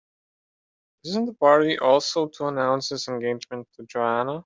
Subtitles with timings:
[1.03, 4.39] Isn't the party also to announce his engagement to Joanna?